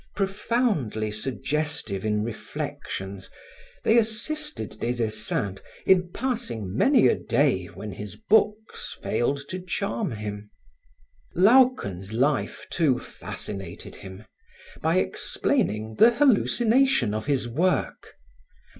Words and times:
Profoundly 0.15 1.11
suggestive 1.11 2.03
in 2.03 2.23
reflections, 2.23 3.29
they 3.83 3.99
assisted 3.99 4.79
Des 4.79 4.99
Esseintes 4.99 5.61
in 5.85 6.09
passing 6.11 6.75
many 6.75 7.05
a 7.07 7.13
day 7.13 7.67
when 7.67 7.91
his 7.91 8.15
books 8.15 8.97
failed 9.03 9.39
to 9.49 9.59
charm 9.59 10.09
him. 10.13 10.49
Luyken's 11.35 12.13
life, 12.13 12.65
too, 12.71 12.97
fascinated 12.97 13.97
him, 13.97 14.25
by 14.81 14.95
explaining 14.97 15.93
the 15.97 16.15
hallucination 16.15 17.13
of 17.13 17.27
his 17.27 17.47
work. 17.47 18.15